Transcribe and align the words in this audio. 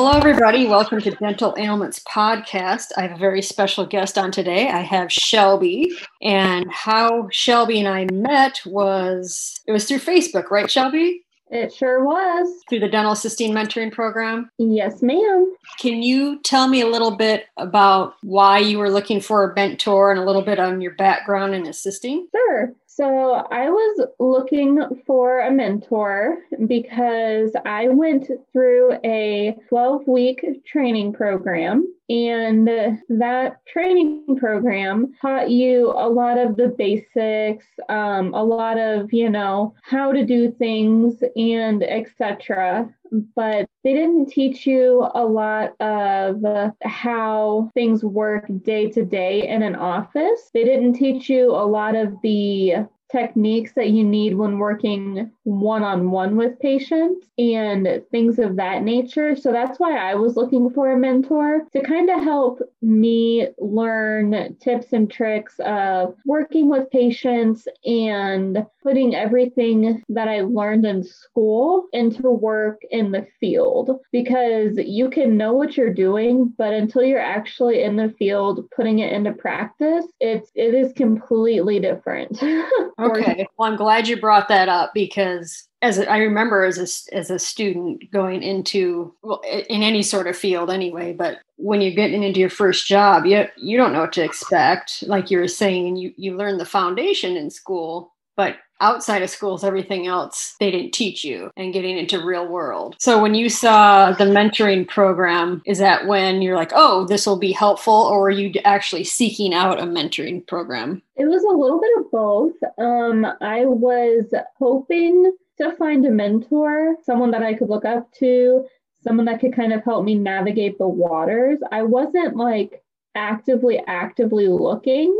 hello, 0.00 0.12
everybody. 0.12 0.64
Welcome 0.64 1.00
to 1.00 1.10
Dental 1.10 1.56
Ailments 1.58 1.98
Podcast. 2.04 2.92
I 2.96 3.02
have 3.02 3.16
a 3.16 3.18
very 3.18 3.42
special 3.42 3.84
guest 3.84 4.16
on 4.16 4.30
today. 4.30 4.68
I 4.68 4.78
have 4.78 5.10
Shelby, 5.10 5.90
and 6.22 6.70
how 6.70 7.28
Shelby 7.32 7.80
and 7.80 7.88
I 7.88 8.06
met 8.12 8.60
was 8.64 9.60
it 9.66 9.72
was 9.72 9.86
through 9.86 9.98
Facebook, 9.98 10.52
right, 10.52 10.70
Shelby? 10.70 11.24
It 11.50 11.74
sure 11.74 12.04
was. 12.04 12.46
Through 12.68 12.78
the 12.78 12.88
Dental 12.88 13.10
Assisting 13.10 13.52
Mentoring 13.52 13.90
Program? 13.90 14.48
Yes, 14.58 15.02
ma'am. 15.02 15.52
Can 15.80 16.00
you 16.00 16.40
tell 16.42 16.68
me 16.68 16.80
a 16.80 16.86
little 16.86 17.16
bit 17.16 17.46
about 17.56 18.14
why 18.22 18.60
you 18.60 18.78
were 18.78 18.90
looking 18.90 19.20
for 19.20 19.50
a 19.50 19.54
mentor 19.56 20.12
and 20.12 20.20
a 20.20 20.24
little 20.24 20.42
bit 20.42 20.60
on 20.60 20.80
your 20.80 20.94
background 20.94 21.56
in 21.56 21.66
assisting? 21.66 22.28
Sure. 22.30 22.72
So 22.98 23.30
I 23.52 23.70
was 23.70 24.08
looking 24.18 24.82
for 25.06 25.38
a 25.38 25.52
mentor 25.52 26.38
because 26.66 27.52
I 27.64 27.86
went 27.86 28.28
through 28.52 28.98
a 29.04 29.54
12 29.68 30.08
week 30.08 30.44
training 30.66 31.12
program. 31.12 31.86
And 32.08 32.66
that 33.08 33.66
training 33.66 34.36
program 34.38 35.12
taught 35.20 35.50
you 35.50 35.92
a 35.94 36.08
lot 36.08 36.38
of 36.38 36.56
the 36.56 36.68
basics, 36.68 37.66
um, 37.88 38.32
a 38.32 38.42
lot 38.42 38.78
of, 38.78 39.12
you 39.12 39.28
know, 39.28 39.74
how 39.82 40.12
to 40.12 40.24
do 40.24 40.50
things 40.50 41.22
and 41.36 41.82
etc 41.82 42.88
but 43.34 43.68
they 43.84 43.92
didn't 43.94 44.26
teach 44.26 44.66
you 44.66 45.08
a 45.14 45.24
lot 45.24 45.74
of 45.80 46.42
how 46.82 47.70
things 47.74 48.04
work 48.04 48.46
day 48.62 48.90
to 48.90 49.04
day 49.04 49.48
in 49.48 49.62
an 49.62 49.74
office. 49.74 50.50
They 50.52 50.64
didn't 50.64 50.94
teach 50.94 51.28
you 51.28 51.50
a 51.50 51.64
lot 51.66 51.94
of 51.94 52.14
the 52.22 52.86
techniques 53.10 53.72
that 53.74 53.90
you 53.90 54.04
need 54.04 54.34
when 54.34 54.58
working 54.58 55.30
one 55.44 55.82
on 55.82 56.10
one 56.10 56.36
with 56.36 56.58
patients 56.60 57.26
and 57.38 58.02
things 58.10 58.38
of 58.38 58.56
that 58.56 58.82
nature. 58.82 59.34
So 59.34 59.52
that's 59.52 59.78
why 59.78 59.96
I 59.96 60.14
was 60.14 60.36
looking 60.36 60.70
for 60.70 60.92
a 60.92 60.98
mentor 60.98 61.62
to 61.72 61.80
kind 61.82 62.10
of 62.10 62.22
help 62.22 62.60
me 62.82 63.48
learn 63.58 64.56
tips 64.60 64.92
and 64.92 65.10
tricks 65.10 65.54
of 65.60 66.14
working 66.26 66.68
with 66.68 66.90
patients 66.90 67.66
and 67.84 68.66
putting 68.82 69.14
everything 69.14 70.02
that 70.08 70.28
I 70.28 70.40
learned 70.42 70.84
in 70.84 71.02
school 71.02 71.88
into 71.92 72.30
work 72.30 72.80
in 72.90 73.12
the 73.12 73.26
field 73.40 73.90
because 74.12 74.76
you 74.76 75.10
can 75.10 75.36
know 75.36 75.52
what 75.52 75.76
you're 75.76 75.92
doing, 75.92 76.52
but 76.56 76.72
until 76.72 77.02
you're 77.02 77.18
actually 77.18 77.82
in 77.82 77.96
the 77.96 78.14
field 78.18 78.68
putting 78.74 79.00
it 79.00 79.12
into 79.12 79.32
practice, 79.32 80.04
it's 80.20 80.50
it 80.54 80.74
is 80.74 80.92
completely 80.92 81.80
different. 81.80 82.42
okay. 82.98 83.46
Well, 83.56 83.70
I'm 83.70 83.76
glad 83.76 84.08
you 84.08 84.20
brought 84.20 84.48
that 84.48 84.68
up 84.68 84.92
because 84.94 85.68
as 85.82 85.98
a, 85.98 86.10
I 86.10 86.18
remember 86.18 86.64
as 86.64 86.78
a, 86.78 87.14
as 87.14 87.30
a 87.30 87.38
student 87.38 88.10
going 88.10 88.42
into 88.42 89.14
well 89.22 89.40
in 89.68 89.82
any 89.82 90.02
sort 90.02 90.26
of 90.26 90.36
field 90.36 90.70
anyway 90.70 91.12
but 91.12 91.38
when 91.56 91.80
you're 91.80 91.92
getting 91.94 92.22
into 92.22 92.40
your 92.40 92.50
first 92.50 92.86
job 92.86 93.26
you 93.26 93.46
you 93.56 93.76
don't 93.76 93.92
know 93.92 94.00
what 94.00 94.12
to 94.14 94.24
expect 94.24 95.04
like 95.06 95.30
you 95.30 95.38
were 95.38 95.48
saying 95.48 95.96
you 95.96 96.12
you 96.16 96.36
learn 96.36 96.58
the 96.58 96.64
foundation 96.64 97.36
in 97.36 97.50
school 97.50 98.12
but 98.36 98.56
outside 98.80 99.22
of 99.22 99.30
schools 99.30 99.64
everything 99.64 100.06
else 100.06 100.54
they 100.60 100.70
didn't 100.70 100.92
teach 100.92 101.24
you 101.24 101.50
and 101.56 101.72
getting 101.72 101.98
into 101.98 102.24
real 102.24 102.46
world 102.46 102.96
so 102.98 103.20
when 103.20 103.34
you 103.34 103.48
saw 103.48 104.12
the 104.12 104.24
mentoring 104.24 104.86
program 104.86 105.62
is 105.66 105.78
that 105.78 106.06
when 106.06 106.42
you're 106.42 106.56
like 106.56 106.72
oh 106.74 107.06
this 107.06 107.26
will 107.26 107.38
be 107.38 107.52
helpful 107.52 107.92
or 107.92 108.26
are 108.26 108.30
you 108.30 108.52
actually 108.64 109.04
seeking 109.04 109.52
out 109.52 109.80
a 109.80 109.84
mentoring 109.84 110.46
program 110.46 111.02
it 111.16 111.26
was 111.26 111.42
a 111.42 111.56
little 111.56 111.80
bit 111.80 111.90
of 111.98 112.10
both 112.10 112.54
um, 112.78 113.26
i 113.40 113.64
was 113.64 114.32
hoping 114.58 115.32
to 115.58 115.72
find 115.76 116.06
a 116.06 116.10
mentor, 116.10 116.96
someone 117.02 117.32
that 117.32 117.42
I 117.42 117.54
could 117.54 117.68
look 117.68 117.84
up 117.84 118.12
to, 118.14 118.64
someone 119.02 119.26
that 119.26 119.40
could 119.40 119.54
kind 119.54 119.72
of 119.72 119.84
help 119.84 120.04
me 120.04 120.14
navigate 120.14 120.78
the 120.78 120.88
waters. 120.88 121.58
I 121.70 121.82
wasn't 121.82 122.36
like 122.36 122.82
actively, 123.14 123.82
actively 123.86 124.48
looking. 124.48 125.16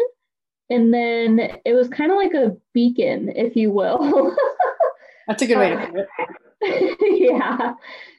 And 0.71 0.93
then 0.93 1.59
it 1.65 1.73
was 1.73 1.89
kind 1.89 2.11
of 2.11 2.17
like 2.17 2.35
a 2.35 2.57
beacon, 2.75 3.33
if 3.35 3.57
you 3.57 3.71
will. 3.71 4.37
That's 5.27 5.43
a 5.43 5.47
good 5.47 5.59
way 5.59 5.71
to 5.71 5.77
uh, 5.77 5.87
put 5.87 6.09
it. 6.61 6.99
yeah. 7.01 7.75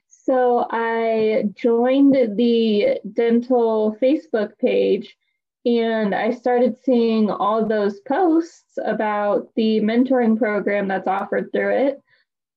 So 0.07 0.67
I 0.69 1.45
joined 1.55 2.15
the 2.37 2.99
dental 3.13 3.97
Facebook 4.01 4.57
page 4.59 5.17
and 5.65 6.15
I 6.15 6.31
started 6.31 6.77
seeing 6.83 7.29
all 7.29 7.65
those 7.65 7.99
posts 8.01 8.77
about 8.83 9.49
the 9.55 9.81
mentoring 9.81 10.37
program 10.37 10.87
that's 10.87 11.07
offered 11.07 11.51
through 11.51 11.87
it. 11.87 12.01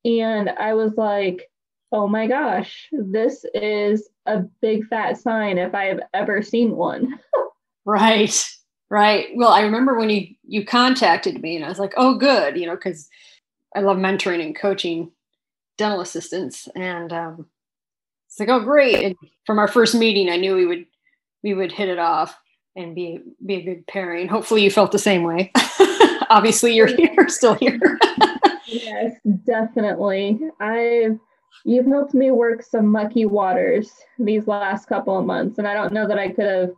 And 0.04 0.50
I 0.50 0.74
was 0.74 0.94
like, 0.96 1.50
oh 1.90 2.06
my 2.08 2.26
gosh, 2.26 2.88
this 2.92 3.44
is 3.54 4.08
a 4.26 4.40
big 4.60 4.86
fat 4.86 5.18
sign 5.18 5.58
if 5.58 5.74
I 5.74 5.84
have 5.86 6.00
ever 6.14 6.42
seen 6.42 6.76
one. 6.76 7.18
right. 7.84 8.44
Right. 8.92 9.28
Well, 9.34 9.48
I 9.48 9.62
remember 9.62 9.98
when 9.98 10.10
you 10.10 10.28
you 10.46 10.66
contacted 10.66 11.42
me 11.42 11.56
and 11.56 11.64
I 11.64 11.70
was 11.70 11.78
like, 11.78 11.94
"Oh 11.96 12.16
good," 12.18 12.58
you 12.58 12.66
know, 12.66 12.76
cuz 12.76 13.08
I 13.76 13.80
love 13.80 13.98
mentoring 13.98 14.44
and 14.44 14.54
coaching 14.56 15.12
dental 15.78 16.00
assistants 16.02 16.68
and 16.76 17.12
um 17.12 17.46
it's 18.28 18.40
like, 18.40 18.50
"Oh 18.50 18.60
great." 18.60 19.02
And 19.04 19.16
from 19.46 19.58
our 19.58 19.68
first 19.68 19.94
meeting, 19.94 20.30
I 20.30 20.36
knew 20.36 20.56
we 20.56 20.66
would 20.66 20.86
we 21.42 21.54
would 21.54 21.72
hit 21.72 21.88
it 21.88 21.98
off 21.98 22.38
and 22.76 22.94
be 22.94 23.20
be 23.46 23.54
a 23.56 23.62
good 23.64 23.86
pairing. 23.88 24.28
Hopefully 24.28 24.62
you 24.64 24.70
felt 24.70 24.92
the 24.92 24.98
same 24.98 25.24
way. 25.24 25.52
Obviously 26.30 26.74
you're 26.74 26.86
here 26.88 27.28
still 27.28 27.54
here. 27.54 27.98
Yes, 28.66 29.14
definitely. 29.44 30.40
I've 30.60 31.18
you've 31.64 31.86
helped 31.86 32.14
me 32.14 32.30
work 32.32 32.62
some 32.62 32.88
mucky 32.88 33.26
waters 33.26 33.92
these 34.18 34.48
last 34.48 34.86
couple 34.86 35.18
of 35.18 35.26
months, 35.26 35.58
and 35.58 35.68
I 35.68 35.74
don't 35.74 35.94
know 35.94 36.08
that 36.08 36.18
I 36.18 36.28
could 36.30 36.46
have 36.46 36.70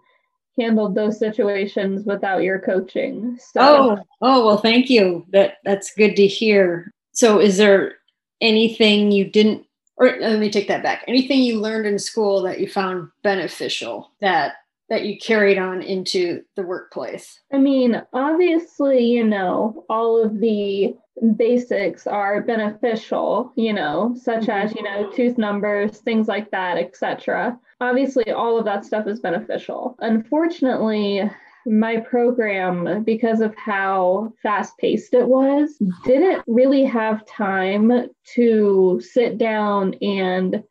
handled 0.59 0.95
those 0.95 1.19
situations 1.19 2.05
without 2.05 2.43
your 2.43 2.59
coaching. 2.59 3.39
So. 3.41 3.61
Oh, 3.61 3.99
oh 4.21 4.47
well, 4.47 4.59
thank 4.59 4.91
you. 4.91 5.27
That 5.31 5.59
that's 5.65 5.95
good 5.95 6.17
to 6.17 6.27
hear. 6.27 6.93
So, 7.13 7.41
is 7.41 7.57
there 7.57 7.95
anything 8.41 9.11
you 9.11 9.25
didn't, 9.25 9.67
or 9.97 10.17
let 10.21 10.39
me 10.39 10.51
take 10.51 10.69
that 10.69 10.83
back. 10.83 11.05
Anything 11.09 11.43
you 11.43 11.61
learned 11.61 11.87
in 11.87 11.99
school 11.99 12.43
that 12.43 12.61
you 12.61 12.69
found 12.69 13.09
beneficial 13.23 14.13
that 14.21 14.55
that 14.89 15.05
you 15.05 15.19
carried 15.19 15.59
on 15.59 15.83
into 15.83 16.43
the 16.57 16.63
workplace? 16.63 17.41
I 17.53 17.59
mean, 17.59 18.03
obviously, 18.13 19.05
you 19.05 19.25
know, 19.25 19.85
all 19.89 20.23
of 20.23 20.41
the 20.41 20.95
basics 21.37 22.07
are 22.07 22.43
beneficial, 22.43 23.53
you 23.57 23.73
know, 23.73 24.15
such 24.21 24.49
as, 24.49 24.75
you 24.75 24.83
know, 24.83 25.05
mm-hmm. 25.05 25.17
tooth 25.17 25.39
numbers, 25.39 25.99
things 25.99 26.29
like 26.29 26.51
that, 26.51 26.77
etc. 26.77 27.59
Obviously, 27.81 28.31
all 28.31 28.59
of 28.59 28.65
that 28.65 28.85
stuff 28.85 29.07
is 29.07 29.21
beneficial. 29.21 29.97
Unfortunately, 30.01 31.31
my 31.67 31.99
program, 31.99 33.05
because 33.05 33.41
of 33.41 33.55
how 33.57 34.33
fast 34.43 34.77
paced 34.79 35.15
it 35.15 35.27
was, 35.27 35.81
didn't 36.05 36.43
really 36.47 36.85
have 36.85 37.27
time 37.27 38.09
to 38.35 39.01
sit 39.03 39.39
down 39.39 39.95
and 40.03 40.63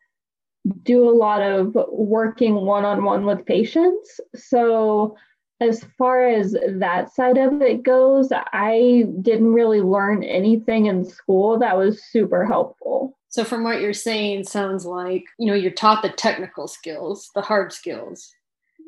do 0.84 1.08
a 1.08 1.12
lot 1.12 1.42
of 1.42 1.76
working 1.90 2.56
one 2.56 2.86
on 2.86 3.04
one 3.04 3.26
with 3.26 3.46
patients. 3.46 4.20
So, 4.36 5.18
as 5.60 5.86
far 5.98 6.28
as 6.28 6.56
that 6.68 7.14
side 7.14 7.38
of 7.38 7.62
it 7.62 7.84
goes, 7.84 8.30
I 8.32 9.06
didn't 9.22 9.54
really 9.54 9.82
learn 9.82 10.24
anything 10.24 10.88
in 10.88 11.06
school 11.06 11.60
that 11.60 11.78
was 11.78 12.04
super 12.04 12.46
helpful. 12.46 13.18
So, 13.30 13.44
from 13.44 13.64
what 13.64 13.82
you're 13.82 13.94
saying, 13.94 14.46
sounds 14.46 14.86
like 14.86 15.26
you 15.38 15.48
know 15.48 15.54
you're 15.54 15.72
taught 15.72 16.02
the 16.02 16.10
technical 16.10 16.68
skills, 16.68 17.30
the 17.36 17.42
hard 17.42 17.74
skills. 17.74 18.34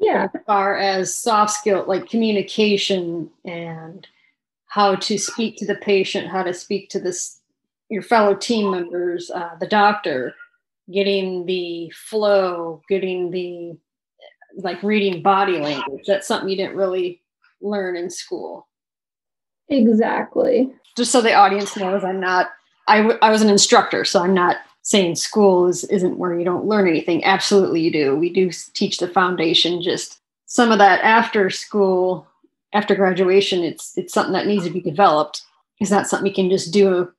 Yeah. 0.01 0.27
As 0.33 0.41
far 0.45 0.77
as 0.77 1.15
soft 1.15 1.51
skill, 1.51 1.85
like 1.87 2.09
communication 2.09 3.29
and 3.45 4.05
how 4.67 4.95
to 4.95 5.17
speak 5.17 5.55
to 5.57 5.65
the 5.65 5.75
patient, 5.75 6.27
how 6.27 6.43
to 6.43 6.53
speak 6.53 6.89
to 6.89 6.99
this 6.99 7.39
your 7.89 8.01
fellow 8.01 8.35
team 8.35 8.71
members, 8.71 9.29
uh, 9.29 9.55
the 9.59 9.67
doctor 9.67 10.33
getting 10.91 11.45
the 11.45 11.91
flow, 11.95 12.81
getting 12.89 13.31
the 13.31 13.77
like 14.57 14.81
reading 14.83 15.21
body 15.21 15.59
language. 15.59 16.03
That's 16.07 16.27
something 16.27 16.49
you 16.49 16.55
didn't 16.55 16.77
really 16.77 17.21
learn 17.61 17.95
in 17.95 18.09
school. 18.09 18.67
Exactly. 19.69 20.71
Just 20.95 21.11
so 21.11 21.21
the 21.21 21.33
audience 21.33 21.75
knows, 21.75 22.03
I'm 22.03 22.19
not. 22.19 22.51
I, 22.87 22.97
w- 22.97 23.17
I 23.21 23.31
was 23.31 23.41
an 23.41 23.49
instructor, 23.49 24.05
so 24.05 24.21
I'm 24.21 24.33
not 24.33 24.57
saying 24.83 25.15
school 25.15 25.67
is, 25.67 25.83
isn't 25.85 26.19
where 26.19 26.37
you 26.37 26.45
don't 26.45 26.67
learn 26.67 26.87
anything. 26.87 27.23
Absolutely, 27.25 27.81
you 27.81 27.91
do. 27.91 28.15
We 28.15 28.31
do 28.31 28.51
teach 28.73 28.99
the 28.99 29.07
foundation. 29.07 29.81
Just 29.81 30.19
some 30.45 30.71
of 30.71 30.77
that 30.77 31.03
after 31.03 31.49
school, 31.49 32.27
after 32.73 32.95
graduation, 32.95 33.63
it's 33.63 33.97
it's 33.97 34.13
something 34.13 34.33
that 34.33 34.47
needs 34.47 34.63
to 34.65 34.69
be 34.69 34.81
developed. 34.81 35.41
It's 35.79 35.91
not 35.91 36.07
something 36.07 36.27
you 36.27 36.33
can 36.33 36.49
just 36.49 36.71
do 36.71 37.11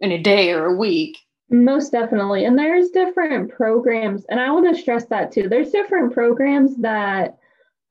in 0.00 0.12
a 0.12 0.22
day 0.22 0.52
or 0.52 0.66
a 0.66 0.76
week. 0.76 1.18
Most 1.50 1.92
definitely. 1.92 2.44
And 2.44 2.58
there's 2.58 2.90
different 2.90 3.52
programs, 3.52 4.24
and 4.28 4.40
I 4.40 4.50
want 4.50 4.74
to 4.74 4.80
stress 4.80 5.04
that 5.06 5.30
too. 5.32 5.48
There's 5.48 5.70
different 5.70 6.12
programs 6.12 6.76
that 6.78 7.36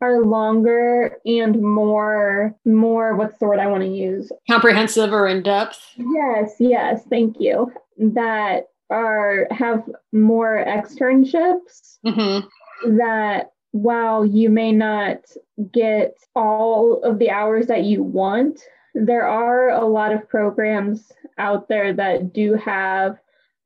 are 0.02 0.22
longer 0.22 1.18
and 1.26 1.62
more 1.62 2.54
more 2.66 3.16
what's 3.16 3.38
the 3.38 3.46
word 3.46 3.60
I 3.60 3.68
want 3.68 3.84
to 3.84 3.90
use? 3.90 4.32
Comprehensive 4.50 5.14
or 5.14 5.28
in 5.28 5.44
depth? 5.44 5.80
Yes, 5.96 6.56
yes, 6.60 7.04
thank 7.10 7.38
you. 7.40 7.72
That 7.98 8.66
are 8.90 9.48
have 9.52 9.90
more 10.12 10.64
externships 10.68 11.98
Mm-hmm. 12.06 12.98
that 12.98 13.52
while 13.72 14.26
you 14.26 14.50
may 14.50 14.72
not 14.74 15.20
get 15.72 16.16
all 16.36 17.02
of 17.04 17.18
the 17.18 17.30
hours 17.30 17.68
that 17.68 17.84
you 17.84 18.04
want, 18.04 18.60
there 18.94 19.26
are 19.26 19.70
a 19.70 19.86
lot 19.86 20.12
of 20.12 20.28
programs 20.28 21.12
out 21.38 21.70
there 21.70 21.94
that 21.94 22.34
do 22.34 22.56
have 22.56 23.18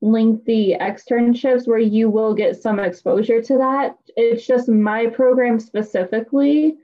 lengthy 0.01 0.75
externships 0.79 1.67
where 1.67 1.79
you 1.79 2.09
will 2.09 2.33
get 2.33 2.61
some 2.61 2.79
exposure 2.79 3.41
to 3.41 3.57
that. 3.57 3.97
It's 4.15 4.45
just 4.45 4.69
my 4.69 5.07
program 5.07 5.59
specifically 5.59 6.77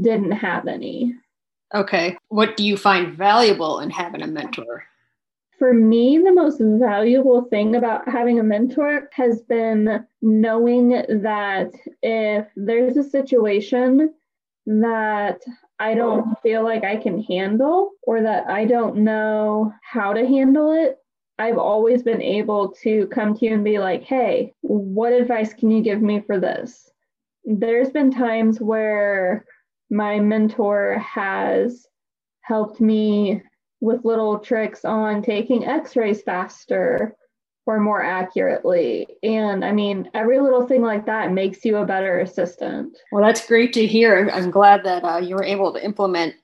didn't 0.00 0.32
have 0.32 0.66
any. 0.66 1.14
Okay. 1.74 2.16
What 2.28 2.56
do 2.56 2.64
you 2.64 2.76
find 2.76 3.16
valuable 3.16 3.80
in 3.80 3.90
having 3.90 4.22
a 4.22 4.26
mentor? 4.26 4.84
For 5.58 5.72
me, 5.72 6.18
the 6.18 6.32
most 6.32 6.60
valuable 6.60 7.42
thing 7.42 7.76
about 7.76 8.08
having 8.08 8.40
a 8.40 8.42
mentor 8.42 9.08
has 9.12 9.42
been 9.42 10.04
knowing 10.20 10.88
that 10.88 11.70
if 12.02 12.46
there's 12.56 12.96
a 12.96 13.08
situation 13.08 14.12
that 14.66 15.40
I 15.78 15.94
don't 15.94 16.40
feel 16.42 16.62
like 16.62 16.84
I 16.84 16.96
can 16.96 17.22
handle 17.22 17.92
or 18.02 18.22
that 18.22 18.48
I 18.48 18.64
don't 18.64 18.98
know 18.98 19.72
how 19.82 20.12
to 20.12 20.26
handle 20.26 20.72
it, 20.72 20.98
I've 21.42 21.58
always 21.58 22.04
been 22.04 22.22
able 22.22 22.68
to 22.84 23.08
come 23.08 23.34
to 23.34 23.44
you 23.44 23.54
and 23.54 23.64
be 23.64 23.80
like, 23.80 24.04
hey, 24.04 24.54
what 24.60 25.12
advice 25.12 25.52
can 25.52 25.72
you 25.72 25.82
give 25.82 26.00
me 26.00 26.20
for 26.20 26.38
this? 26.38 26.88
There's 27.44 27.90
been 27.90 28.12
times 28.12 28.60
where 28.60 29.44
my 29.90 30.20
mentor 30.20 31.00
has 31.00 31.84
helped 32.42 32.80
me 32.80 33.42
with 33.80 34.04
little 34.04 34.38
tricks 34.38 34.84
on 34.84 35.20
taking 35.20 35.66
x 35.66 35.96
rays 35.96 36.22
faster 36.22 37.16
or 37.66 37.80
more 37.80 38.04
accurately. 38.04 39.08
And 39.24 39.64
I 39.64 39.72
mean, 39.72 40.10
every 40.14 40.38
little 40.38 40.68
thing 40.68 40.82
like 40.82 41.06
that 41.06 41.32
makes 41.32 41.64
you 41.64 41.76
a 41.78 41.84
better 41.84 42.20
assistant. 42.20 42.96
Well, 43.10 43.24
that's 43.24 43.48
great 43.48 43.72
to 43.72 43.84
hear. 43.84 44.30
I'm 44.32 44.52
glad 44.52 44.84
that 44.84 45.02
uh, 45.02 45.18
you 45.18 45.34
were 45.34 45.44
able 45.44 45.72
to 45.72 45.84
implement 45.84 46.36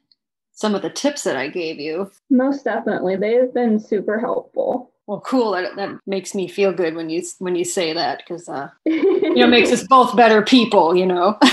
some 0.59 0.75
of 0.75 0.83
the 0.83 0.91
tips 0.91 1.23
that 1.23 1.37
I 1.37 1.47
gave 1.47 1.79
you. 1.79 2.11
Most 2.31 2.65
definitely. 2.65 3.15
They 3.15 3.35
have 3.35 3.55
been 3.55 3.79
super 3.79 4.19
helpful. 4.19 4.91
Well, 5.07 5.21
cool. 5.21 5.53
That, 5.53 5.77
that 5.77 6.01
makes 6.05 6.35
me 6.35 6.49
feel 6.49 6.73
good 6.73 6.97
when 6.97 7.09
you 7.09 7.23
when 7.39 7.55
you 7.55 7.65
say 7.65 7.93
that 7.93 8.19
because 8.19 8.49
uh, 8.49 8.69
you 8.85 9.37
know 9.37 9.47
makes 9.47 9.71
us 9.71 9.87
both 9.87 10.17
better 10.17 10.43
people. 10.43 10.97
You 10.97 11.07
know. 11.07 11.39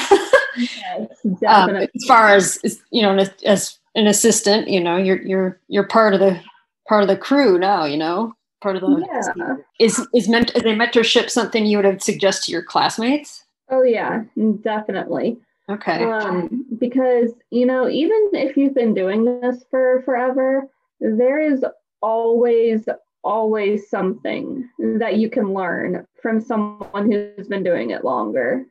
yes, 0.57 1.07
um, 1.23 1.35
definitely. 1.39 1.89
as 1.95 2.05
far 2.07 2.29
as 2.29 2.57
as, 2.63 2.81
you 2.89 3.03
know, 3.03 3.15
as, 3.15 3.29
as 3.45 3.77
an 3.93 4.07
assistant, 4.07 4.69
you 4.69 4.81
know, 4.81 4.97
you're 4.97 5.21
you're 5.21 5.59
you're 5.67 5.87
part 5.87 6.15
of 6.15 6.19
the 6.19 6.41
part 6.87 7.03
of 7.03 7.07
the 7.07 7.15
crew 7.15 7.59
now. 7.59 7.85
You 7.85 7.97
know, 7.97 8.33
part 8.59 8.75
of 8.75 8.81
the 8.81 9.05
yeah. 9.37 9.55
is 9.79 10.05
is 10.15 10.27
meant 10.27 10.49
is 10.55 10.63
a 10.63 10.69
mentorship 10.69 11.29
something 11.29 11.67
you 11.67 11.77
would 11.77 11.85
have 11.85 12.01
suggest 12.01 12.45
to 12.45 12.51
your 12.51 12.63
classmates? 12.63 13.43
Oh 13.69 13.83
yeah, 13.83 14.23
definitely. 14.63 15.37
Okay. 15.69 16.03
Um, 16.03 16.65
because 16.79 17.33
you 17.49 17.65
know, 17.65 17.89
even 17.89 18.29
if 18.33 18.55
you've 18.55 18.75
been 18.75 18.93
doing 18.93 19.25
this 19.41 19.65
for 19.69 20.01
forever, 20.05 20.69
there 20.99 21.39
is 21.39 21.65
always 22.01 22.87
always 23.23 23.89
something 23.89 24.69
that 24.99 25.17
you 25.17 25.29
can 25.29 25.53
learn 25.53 26.05
from 26.21 26.39
someone 26.39 27.11
who's 27.11 27.47
been 27.47 27.63
doing 27.63 27.89
it 27.89 28.05
longer. 28.05 28.65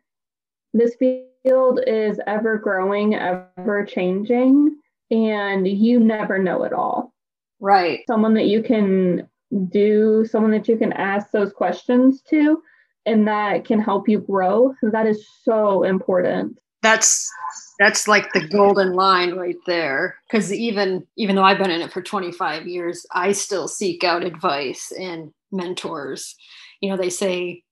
This 0.73 0.94
field 0.94 1.81
is 1.87 2.20
ever 2.26 2.58
growing, 2.58 3.17
ever 3.17 3.85
changing, 3.85 4.76
and 5.11 5.67
you 5.67 5.99
never 5.99 6.38
know 6.38 6.62
it 6.62 6.73
all. 6.73 7.12
right. 7.61 8.00
Someone 8.06 8.35
that 8.35 8.47
you 8.47 8.62
can 8.62 9.29
do, 9.70 10.25
someone 10.25 10.52
that 10.52 10.69
you 10.69 10.76
can 10.76 10.93
ask 10.93 11.31
those 11.31 11.52
questions 11.52 12.23
to, 12.31 12.62
and 13.06 13.26
that 13.29 13.64
can 13.64 13.81
help 13.81 14.08
you 14.08 14.20
grow, 14.20 14.75
that 14.82 15.06
is 15.06 15.26
so 15.43 15.82
important. 15.82 16.58
That's 16.84 17.31
that's 17.78 18.06
like 18.06 18.32
the 18.32 18.46
golden 18.48 18.92
line 18.92 19.34
right 19.34 19.56
there. 19.66 20.16
Because 20.28 20.52
even 20.52 21.06
even 21.16 21.36
though 21.36 21.42
i've 21.42 21.58
been 21.58 21.70
in 21.70 21.81
it 21.81 21.92
for 21.92 22.02
25 22.02 22.66
years 22.66 23.06
i 23.12 23.32
still 23.32 23.69
seek 23.69 24.04
out 24.04 24.25
advice 24.25 24.92
and 24.98 25.32
mentors. 25.50 26.36
You 26.81 26.90
know 26.90 26.96
they 26.96 27.10
say 27.10 27.62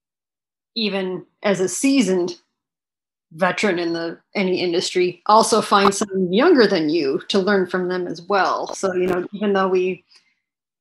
even 0.75 1.27
as 1.43 1.61
a 1.61 1.69
seasoned 1.69 2.37
veteran 3.33 3.79
in 3.79 3.93
the 3.95 4.19
any 4.35 4.61
industry 4.61 5.23
also 5.27 5.63
find 5.63 5.95
someone 5.95 6.33
younger 6.33 6.67
than 6.67 6.91
you 6.91 7.21
to 7.29 7.39
learn 7.39 7.67
from 7.67 7.89
them 7.89 8.07
as 8.07 8.23
well. 8.23 8.75
So 8.75 8.95
you 8.95 9.07
know 9.07 9.27
even 9.33 9.53
though 9.53 9.69
we 9.69 10.05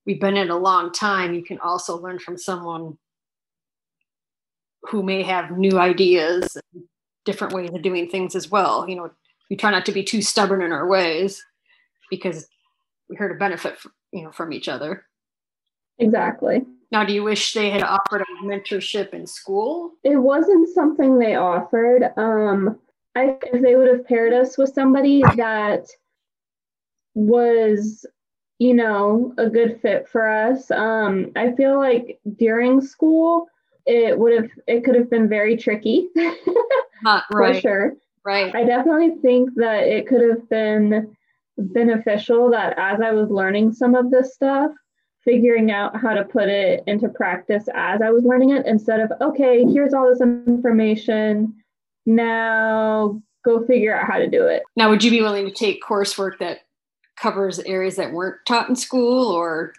we've 0.06 0.20
been 0.20 0.38
in 0.38 0.50
a 0.50 0.58
long 0.58 0.92
time 0.92 1.34
you 1.34 1.44
can 1.44 1.60
also 1.60 1.98
learn 1.98 2.20
from 2.20 2.38
someone 2.38 2.98
who 4.90 5.04
may 5.04 5.22
have 5.22 5.58
new 5.58 5.78
ideas 5.78 6.58
and 6.74 6.84
different 7.26 7.54
ways 7.54 7.70
of 7.74 7.82
doing 7.82 8.10
things 8.10 8.36
as 8.36 8.50
well 8.50 8.88
you 8.90 8.96
know 8.96 9.10
we 9.50 9.56
try 9.56 9.70
not 9.72 9.86
to 9.86 9.92
be 9.92 10.04
too 10.04 10.22
stubborn 10.22 10.62
in 10.62 10.72
our 10.72 10.88
ways 10.88 11.44
because 12.10 12.48
we're 13.10 13.18
here 13.18 13.28
to 13.30 13.36
benefit 13.36 13.74
f- 13.74 13.88
you 14.12 14.24
know 14.24 14.32
from 14.32 14.54
each 14.54 14.68
other 14.68 15.06
Exactly. 16.00 16.64
now 16.92 17.04
do 17.04 17.14
you 17.14 17.24
wish 17.24 17.54
they 17.54 17.70
had 17.70 17.84
offered 17.84 18.22
a 18.22 18.46
mentorship 18.46 19.14
in 19.14 19.28
school 19.28 19.92
It 20.04 20.16
wasn't 20.18 20.68
something 20.74 21.20
they 21.20 21.36
offered. 21.36 22.12
Um, 22.18 22.80
I 23.16 23.38
if 23.54 23.62
they 23.62 23.76
would 23.76 23.90
have 23.90 24.08
paired 24.08 24.34
us 24.34 24.58
with 24.58 24.74
somebody 24.74 25.22
that 25.36 25.86
was, 27.14 28.06
you 28.58 28.74
know, 28.74 29.34
a 29.38 29.50
good 29.50 29.80
fit 29.82 30.08
for 30.08 30.28
us. 30.30 30.72
Um, 30.72 31.32
I 31.36 31.52
feel 31.52 31.78
like 31.78 32.20
during 32.38 32.80
school 32.82 33.48
it 33.86 34.18
would 34.18 34.34
have 34.34 34.50
it 34.68 34.84
could 34.84 34.96
have 34.96 35.10
been 35.10 35.28
very 35.28 35.58
tricky 35.58 36.08
not 37.04 37.24
for 37.32 37.54
sure. 37.54 37.96
right 38.24 38.54
I 38.56 38.64
definitely 38.64 39.16
think 39.22 39.56
that 39.56 39.84
it 39.84 40.08
could 40.08 40.22
have 40.22 40.50
been 40.50 41.16
beneficial 41.58 42.50
that 42.52 42.78
as 42.78 43.02
I 43.02 43.12
was 43.12 43.30
learning 43.30 43.74
some 43.74 43.96
of 43.96 44.12
this 44.12 44.34
stuff, 44.34 44.72
figuring 45.24 45.72
out 45.72 46.00
how 46.00 46.14
to 46.14 46.24
put 46.24 46.50
it 46.50 46.84
into 46.88 47.10
practice 47.10 47.66
as 47.76 48.02
I 48.02 48.10
was 48.10 48.24
learning 48.24 48.52
it 48.52 48.66
instead 48.66 49.00
of, 49.00 49.12
okay, 49.22 49.64
here's 49.66 49.94
all 49.94 50.10
this 50.10 50.22
information. 50.22 51.54
Now 52.06 53.22
go 53.46 53.66
figure 53.66 53.96
out 53.96 54.08
how 54.08 54.18
to 54.18 54.28
do 54.28 54.46
it. 54.46 54.64
now 54.76 54.90
would 54.90 55.04
you 55.04 55.12
be 55.12 55.22
willing 55.22 55.46
to 55.46 55.52
take 55.52 55.84
coursework 55.84 56.38
that 56.40 56.60
covers 57.20 57.60
areas 57.60 57.96
that 57.96 58.14
weren't 58.14 58.38
taught 58.48 58.70
in 58.70 58.76
school 58.76 59.28
or 59.28 59.74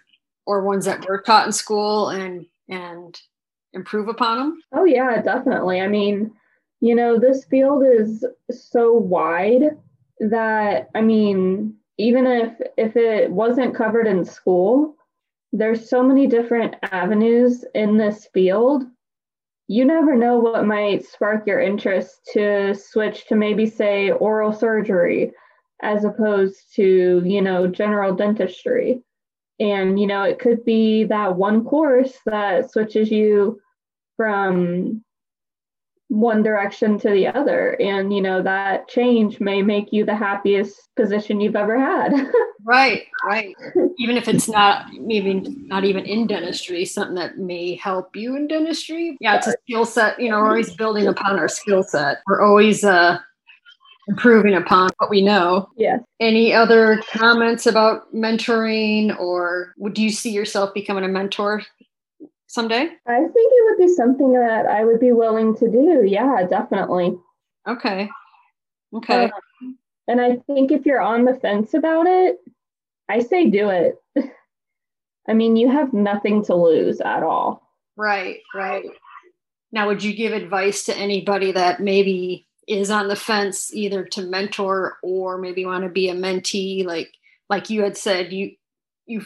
or 0.45 0.63
ones 0.63 0.85
that 0.85 1.07
were 1.07 1.21
taught 1.21 1.45
in 1.45 1.51
school 1.51 2.09
and 2.09 2.45
and 2.69 3.19
improve 3.73 4.07
upon 4.07 4.37
them 4.37 4.61
Oh, 4.71 4.85
yeah, 4.85 5.21
definitely. 5.21 5.81
I 5.81 5.87
mean, 5.87 6.31
you 6.81 6.95
know, 6.95 7.17
this 7.17 7.45
field 7.45 7.83
is 7.85 8.25
so 8.51 8.93
wide 8.93 9.77
that, 10.19 10.89
I 10.95 11.01
mean, 11.01 11.75
even 11.97 12.25
if 12.25 12.59
if 12.77 12.95
it 12.95 13.31
wasn't 13.31 13.75
covered 13.75 14.07
in 14.07 14.25
school, 14.25 14.95
there's 15.51 15.89
so 15.89 16.03
many 16.03 16.27
different 16.27 16.75
avenues 16.91 17.63
in 17.75 17.97
this 17.97 18.27
field. 18.33 18.83
You 19.67 19.85
never 19.85 20.15
know 20.15 20.39
what 20.39 20.65
might 20.65 21.05
spark 21.05 21.47
your 21.47 21.61
interest 21.61 22.29
to 22.33 22.73
switch 22.73 23.27
to 23.27 23.35
maybe 23.35 23.65
say 23.65 24.11
oral 24.11 24.51
surgery 24.51 25.31
as 25.81 26.03
opposed 26.03 26.75
to, 26.75 27.21
you 27.25 27.41
know, 27.41 27.67
general 27.67 28.13
dentistry. 28.15 29.03
And, 29.59 29.99
you 29.99 30.07
know, 30.07 30.23
it 30.23 30.39
could 30.39 30.65
be 30.65 31.05
that 31.05 31.35
one 31.35 31.63
course 31.63 32.13
that 32.25 32.71
switches 32.71 33.11
you 33.11 33.59
from 34.17 35.03
one 36.07 36.43
direction 36.43 36.99
to 36.99 37.09
the 37.09 37.27
other. 37.27 37.79
And, 37.79 38.13
you 38.13 38.21
know, 38.21 38.41
that 38.41 38.87
change 38.87 39.39
may 39.39 39.61
make 39.61 39.93
you 39.93 40.05
the 40.05 40.15
happiest 40.15 40.89
position 40.95 41.39
you've 41.39 41.55
ever 41.55 41.79
had. 41.79 42.13
right 42.63 43.07
right 43.25 43.53
even 43.97 44.15
if 44.15 44.27
it's 44.27 44.47
not 44.47 44.85
even 45.09 45.67
not 45.67 45.83
even 45.83 46.05
in 46.05 46.25
dentistry 46.25 46.85
something 46.85 47.15
that 47.15 47.37
may 47.37 47.75
help 47.75 48.15
you 48.15 48.35
in 48.35 48.47
dentistry 48.47 49.17
yeah 49.19 49.35
it's 49.35 49.47
a 49.47 49.53
skill 49.63 49.85
set 49.85 50.19
you 50.19 50.29
know 50.29 50.39
we're 50.39 50.47
always 50.47 50.73
building 50.75 51.07
upon 51.07 51.37
our 51.37 51.49
skill 51.49 51.83
set 51.83 52.19
we're 52.25 52.41
always 52.41 52.83
uh 52.83 53.17
improving 54.07 54.53
upon 54.53 54.89
what 54.97 55.09
we 55.09 55.21
know 55.21 55.69
yes. 55.77 56.01
any 56.19 56.53
other 56.53 57.01
comments 57.11 57.65
about 57.65 58.13
mentoring 58.13 59.17
or 59.19 59.73
would 59.77 59.97
you 59.97 60.09
see 60.09 60.31
yourself 60.31 60.73
becoming 60.73 61.03
a 61.03 61.07
mentor 61.07 61.63
someday 62.47 62.89
I 63.07 63.17
think 63.17 63.33
it 63.33 63.65
would 63.69 63.87
be 63.87 63.93
something 63.93 64.33
that 64.33 64.65
I 64.65 64.83
would 64.83 64.99
be 64.99 65.11
willing 65.11 65.55
to 65.57 65.71
do. 65.71 66.03
Yeah, 66.05 66.45
definitely. 66.49 67.17
okay 67.67 68.09
okay 68.93 69.25
Um, 69.25 69.77
and 70.07 70.19
I 70.19 70.37
think 70.47 70.71
if 70.71 70.85
you're 70.85 71.01
on 71.01 71.25
the 71.25 71.35
fence 71.35 71.73
about 71.73 72.07
it, 72.07 72.37
I 73.09 73.19
say 73.19 73.49
do 73.49 73.69
it. 73.69 73.95
I 75.27 75.33
mean, 75.33 75.55
you 75.55 75.71
have 75.71 75.93
nothing 75.93 76.43
to 76.45 76.55
lose 76.55 76.99
at 76.99 77.23
all. 77.23 77.69
Right, 77.95 78.39
right. 78.53 78.85
Now, 79.71 79.87
would 79.87 80.03
you 80.03 80.13
give 80.13 80.33
advice 80.33 80.83
to 80.85 80.97
anybody 80.97 81.51
that 81.53 81.79
maybe 81.79 82.47
is 82.67 82.89
on 82.89 83.07
the 83.07 83.15
fence 83.15 83.73
either 83.73 84.03
to 84.05 84.21
mentor 84.21 84.97
or 85.01 85.37
maybe 85.37 85.65
want 85.65 85.83
to 85.83 85.89
be 85.89 86.09
a 86.09 86.15
mentee? 86.15 86.85
Like, 86.85 87.11
like 87.49 87.69
you 87.69 87.83
had 87.83 87.97
said, 87.97 88.31
you 88.31 88.51
you 89.05 89.25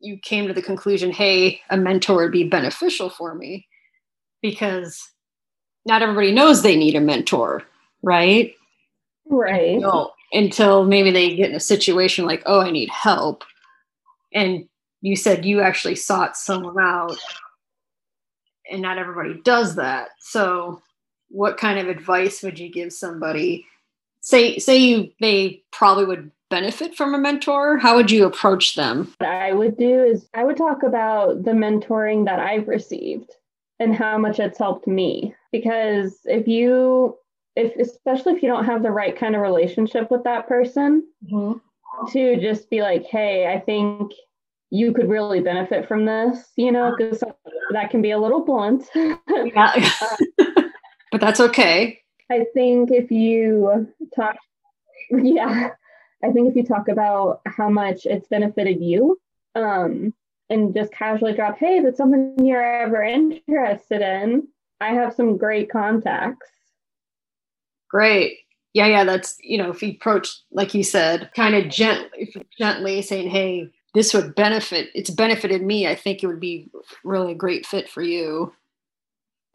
you 0.00 0.18
came 0.18 0.46
to 0.46 0.54
the 0.54 0.62
conclusion, 0.62 1.10
hey, 1.10 1.60
a 1.70 1.76
mentor 1.76 2.16
would 2.16 2.32
be 2.32 2.48
beneficial 2.48 3.10
for 3.10 3.34
me 3.34 3.66
because 4.42 5.10
not 5.84 6.02
everybody 6.02 6.32
knows 6.32 6.62
they 6.62 6.76
need 6.76 6.94
a 6.94 7.00
mentor, 7.00 7.62
right? 8.02 8.54
Right. 9.28 9.78
No, 9.78 10.12
until 10.32 10.84
maybe 10.84 11.10
they 11.10 11.34
get 11.34 11.50
in 11.50 11.56
a 11.56 11.60
situation 11.60 12.26
like, 12.26 12.42
oh, 12.46 12.60
I 12.60 12.70
need 12.70 12.90
help. 12.90 13.44
And 14.32 14.68
you 15.00 15.16
said 15.16 15.44
you 15.44 15.60
actually 15.60 15.94
sought 15.94 16.36
someone 16.36 16.78
out, 16.78 17.16
and 18.70 18.82
not 18.82 18.98
everybody 18.98 19.40
does 19.42 19.76
that. 19.76 20.08
So, 20.20 20.82
what 21.28 21.58
kind 21.58 21.78
of 21.78 21.88
advice 21.88 22.42
would 22.42 22.58
you 22.58 22.70
give 22.70 22.92
somebody? 22.92 23.66
Say, 24.20 24.58
say 24.58 24.76
you 24.76 25.12
they 25.20 25.62
probably 25.70 26.04
would 26.04 26.30
benefit 26.50 26.96
from 26.96 27.14
a 27.14 27.18
mentor. 27.18 27.78
How 27.78 27.96
would 27.96 28.10
you 28.10 28.24
approach 28.24 28.74
them? 28.74 29.12
What 29.18 29.30
I 29.30 29.52
would 29.52 29.76
do 29.76 30.02
is 30.02 30.28
I 30.34 30.44
would 30.44 30.56
talk 30.56 30.82
about 30.82 31.44
the 31.44 31.52
mentoring 31.52 32.24
that 32.26 32.38
I've 32.38 32.68
received 32.68 33.32
and 33.78 33.94
how 33.94 34.18
much 34.18 34.38
it's 34.38 34.58
helped 34.58 34.86
me. 34.86 35.34
Because 35.52 36.18
if 36.24 36.46
you 36.48 37.16
if 37.56 37.74
especially 37.76 38.34
if 38.34 38.42
you 38.42 38.48
don't 38.48 38.66
have 38.66 38.82
the 38.82 38.90
right 38.90 39.18
kind 39.18 39.34
of 39.34 39.42
relationship 39.42 40.10
with 40.10 40.22
that 40.24 40.46
person 40.46 41.02
mm-hmm. 41.24 41.58
to 42.12 42.38
just 42.40 42.70
be 42.70 42.82
like 42.82 43.04
hey 43.04 43.52
i 43.52 43.58
think 43.58 44.12
you 44.70 44.92
could 44.92 45.08
really 45.08 45.40
benefit 45.40 45.88
from 45.88 46.04
this 46.04 46.52
you 46.56 46.70
know 46.70 46.94
because 46.96 47.22
that 47.72 47.90
can 47.90 48.02
be 48.02 48.10
a 48.10 48.18
little 48.18 48.44
blunt 48.44 48.84
yeah. 48.94 49.90
but 51.16 51.24
that's 51.24 51.40
okay 51.40 52.00
i 52.30 52.44
think 52.52 52.90
if 52.90 53.10
you 53.10 53.88
talk 54.14 54.36
yeah 55.10 55.70
i 56.22 56.30
think 56.30 56.50
if 56.50 56.56
you 56.56 56.64
talk 56.64 56.88
about 56.88 57.40
how 57.46 57.68
much 57.68 58.06
it's 58.06 58.28
benefited 58.28 58.80
you 58.80 59.18
um 59.54 60.12
and 60.50 60.74
just 60.74 60.92
casually 60.92 61.32
drop 61.32 61.56
hey 61.58 61.78
if 61.78 61.84
it's 61.84 61.98
something 61.98 62.34
you're 62.44 62.82
ever 62.82 63.02
interested 63.02 64.02
in 64.02 64.46
i 64.80 64.92
have 64.92 65.14
some 65.14 65.36
great 65.36 65.70
contacts 65.70 66.48
Great. 67.88 68.38
Yeah, 68.72 68.86
yeah. 68.86 69.04
That's 69.04 69.36
you 69.40 69.58
know, 69.58 69.70
if 69.70 69.82
you 69.82 69.92
approach 69.92 70.28
like 70.50 70.74
you 70.74 70.82
said, 70.82 71.30
kind 71.34 71.54
of 71.54 71.70
gently, 71.70 72.34
gently 72.58 73.00
saying, 73.02 73.30
"Hey, 73.30 73.70
this 73.94 74.12
would 74.12 74.34
benefit. 74.34 74.90
It's 74.94 75.10
benefited 75.10 75.62
me. 75.62 75.86
I 75.86 75.94
think 75.94 76.22
it 76.22 76.26
would 76.26 76.40
be 76.40 76.70
really 77.04 77.32
a 77.32 77.36
great 77.36 77.64
fit 77.64 77.88
for 77.88 78.02
you." 78.02 78.52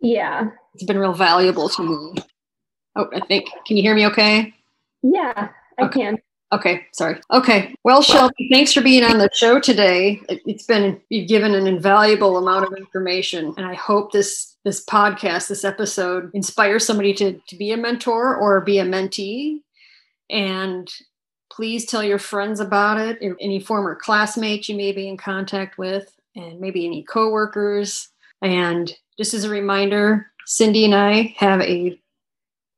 Yeah, 0.02 0.50
it's 0.74 0.84
been 0.84 1.00
real 1.00 1.14
valuable 1.14 1.70
to 1.70 1.84
me. 1.84 2.22
Oh, 2.96 3.10
I 3.14 3.20
think. 3.22 3.48
Can 3.66 3.78
you 3.78 3.84
hear 3.84 3.96
me? 3.96 4.06
Okay. 4.08 4.54
Yeah, 5.04 5.50
I 5.80 5.84
okay. 5.84 6.02
can. 6.02 6.18
Okay, 6.54 6.86
sorry. 6.92 7.18
Okay. 7.32 7.74
Well, 7.86 8.02
Shelby, 8.02 8.50
thanks 8.52 8.74
for 8.74 8.82
being 8.82 9.06
on 9.06 9.20
the 9.20 9.30
show 9.34 9.60
today. 9.60 10.22
It's 10.28 10.66
been 10.66 11.00
you've 11.10 11.30
given 11.30 11.56
an 11.56 11.66
invaluable 11.66 12.38
amount 12.38 12.66
of 12.66 12.74
information, 12.74 13.54
and 13.56 13.66
I 13.66 13.74
hope 13.74 14.12
this 14.12 14.58
this 14.66 14.84
podcast, 14.84 15.48
this 15.48 15.64
episode, 15.64 16.30
inspires 16.34 16.86
somebody 16.86 17.14
to 17.16 17.40
to 17.48 17.56
be 17.56 17.72
a 17.72 17.78
mentor 17.78 18.36
or 18.36 18.60
be 18.62 18.80
a 18.80 18.86
mentee. 18.86 19.60
And 20.30 20.92
please 21.52 21.86
tell 21.86 22.04
your 22.04 22.20
friends 22.20 22.60
about 22.60 22.98
it. 22.98 23.20
Any 23.40 23.62
former 23.62 23.96
classmates 23.96 24.68
you 24.68 24.76
may 24.76 24.92
be 24.92 25.08
in 25.08 25.16
contact 25.16 25.78
with, 25.78 26.14
and 26.36 26.60
maybe 26.60 26.86
any 26.86 27.04
coworkers. 27.04 28.10
And 28.42 28.92
just 29.22 29.36
as 29.36 29.44
a 29.44 29.50
reminder, 29.50 30.26
Cindy 30.48 30.84
and 30.84 30.96
I 30.96 31.36
have 31.38 31.62
a 31.62 31.96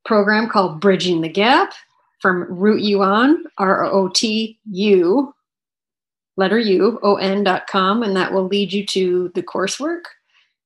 program 0.04 0.50
called 0.50 0.82
Bridging 0.82 1.22
the 1.22 1.30
Gap 1.30 1.72
from 2.20 2.44
Root 2.54 2.82
You 2.82 3.02
On, 3.02 3.46
R 3.58 3.86
O 3.86 4.10
T 4.10 4.60
U, 4.70 5.34
letter 6.36 6.60
U, 6.60 7.00
O 7.02 7.16
N 7.16 7.46
dot 7.46 7.68
com, 7.68 8.04
and 8.04 8.14
that 8.18 8.34
will 8.34 8.44
lead 8.46 8.74
you 8.74 8.86
to 8.88 9.32
the 9.36 9.42
coursework 9.42 10.02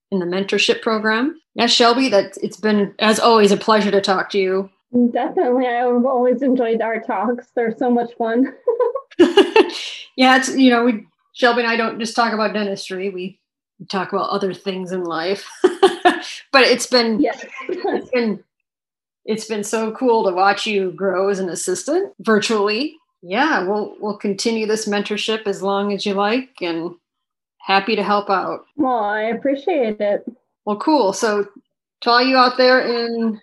in 0.10 0.18
the 0.18 0.26
mentorship 0.26 0.82
program. 0.82 1.40
Yes, 1.54 1.72
Shelby, 1.72 2.10
that 2.10 2.36
it's 2.42 2.58
been 2.58 2.96
as 2.98 3.20
always 3.20 3.52
a 3.52 3.58
pleasure 3.58 3.92
to 3.92 4.02
talk 4.02 4.32
to 4.32 4.40
you. 4.40 4.72
Definitely. 5.12 5.68
I've 5.68 6.06
always 6.06 6.42
enjoyed 6.42 6.82
our 6.82 7.00
talks. 7.00 7.52
They're 7.56 7.78
so 7.78 7.92
much 7.92 8.16
fun. 8.18 8.52
yeah, 9.20 10.38
it's 10.38 10.56
you 10.56 10.72
know, 10.72 10.86
we 10.86 11.06
Shelby 11.34 11.62
and 11.62 11.70
I 11.70 11.76
don't 11.76 12.00
just 12.00 12.16
talk 12.16 12.34
about 12.34 12.54
dentistry. 12.54 13.12
We 13.12 13.40
talk 13.90 14.12
about 14.12 14.30
other 14.30 14.54
things 14.54 14.92
in 14.92 15.04
life. 15.04 15.48
but 15.64 16.64
it's 16.64 16.88
been 16.88 17.20
yes. 17.20 17.46
it's 17.68 18.10
been 18.12 18.44
it's 19.26 19.46
been 19.46 19.64
so 19.64 19.92
cool 19.92 20.24
to 20.26 20.32
watch 20.32 20.66
you 20.66 20.92
grow 20.92 21.30
as 21.30 21.40
an 21.40 21.50
assistant 21.50 22.14
virtually. 22.20 22.96
Yeah, 23.22 23.64
we'll 23.64 23.96
we'll 24.00 24.18
continue 24.18 24.66
this 24.66 24.88
mentorship 24.88 25.48
as 25.48 25.62
long 25.62 25.94
as 25.94 26.06
you 26.06 26.14
like 26.14 26.50
and 26.62 26.96
happy 27.60 27.96
to 27.96 28.04
help 28.04 28.30
out. 28.30 28.66
Well, 28.78 29.04
I 29.04 29.24
appreciate 29.24 30.00
it. 30.00 30.26
Well, 30.66 30.78
cool. 30.78 31.14
So 31.14 31.48
to 32.02 32.10
all 32.10 32.22
you 32.22 32.38
out 32.38 32.58
there 32.58 32.80
in 32.80 33.42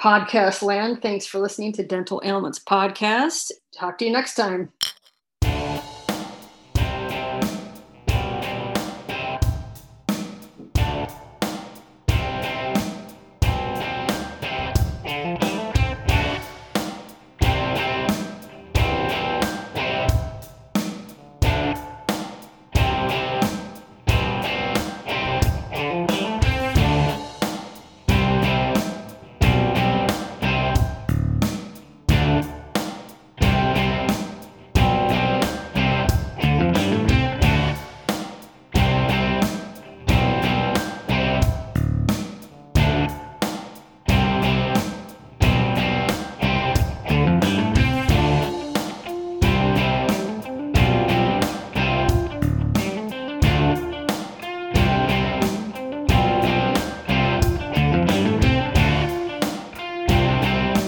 podcast 0.00 0.62
land, 0.62 1.02
thanks 1.02 1.26
for 1.26 1.38
listening 1.38 1.72
to 1.74 1.86
Dental 1.86 2.22
Ailments 2.24 2.58
Podcast. 2.58 3.52
Talk 3.74 3.98
to 3.98 4.06
you 4.06 4.12
next 4.12 4.34
time. 4.34 4.72